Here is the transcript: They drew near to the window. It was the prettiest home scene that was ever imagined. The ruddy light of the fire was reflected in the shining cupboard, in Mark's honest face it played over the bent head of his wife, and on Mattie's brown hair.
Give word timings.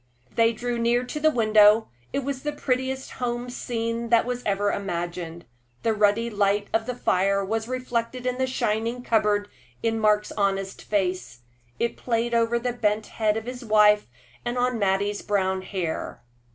They 0.33 0.51
drew 0.51 0.79
near 0.79 1.03
to 1.03 1.19
the 1.19 1.29
window. 1.29 1.87
It 2.11 2.23
was 2.23 2.41
the 2.41 2.51
prettiest 2.53 3.11
home 3.11 3.51
scene 3.51 4.09
that 4.09 4.25
was 4.25 4.41
ever 4.47 4.71
imagined. 4.71 5.45
The 5.83 5.93
ruddy 5.93 6.27
light 6.27 6.69
of 6.73 6.87
the 6.87 6.95
fire 6.95 7.45
was 7.45 7.67
reflected 7.67 8.25
in 8.25 8.39
the 8.39 8.47
shining 8.47 9.03
cupboard, 9.03 9.47
in 9.83 9.99
Mark's 9.99 10.31
honest 10.31 10.81
face 10.81 11.41
it 11.77 11.97
played 11.97 12.33
over 12.33 12.57
the 12.57 12.73
bent 12.73 13.05
head 13.05 13.37
of 13.37 13.45
his 13.45 13.63
wife, 13.63 14.07
and 14.43 14.57
on 14.57 14.79
Mattie's 14.79 15.21
brown 15.21 15.61
hair. 15.61 16.23